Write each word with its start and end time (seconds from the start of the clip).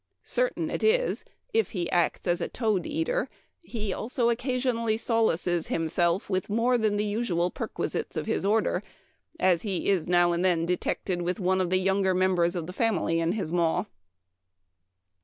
Certain 0.23 0.71
it 0.71 0.83
is. 0.83 1.23
if 1.53 1.69
he 1.73 1.87
aets 1.93 2.25
as 2.25 2.41
toad 2.53 2.87
eater, 2.87 3.29
he 3.61 3.91
occasionally 3.91 4.97
solaees 4.97 5.67
himself 5.67 6.27
with 6.27 6.49
more 6.49 6.75
than 6.75 6.97
the 6.97 7.05
usual 7.05 7.51
perquisites 7.51 8.17
of 8.17 8.25
his 8.25 8.43
order, 8.43 8.81
as 9.39 9.61
he 9.61 9.89
is 9.89 10.07
now 10.07 10.31
and 10.31 10.43
then 10.43 10.65
detected 10.65 11.21
with 11.21 11.39
one 11.39 11.61
o\ 11.61 11.65
the 11.65 11.77
younger 11.77 12.15
members 12.15 12.55
of 12.55 12.65
the 12.65 12.73
family 12.73 13.19
in 13.19 13.33
his 13.33 13.53
maw." 13.53 13.85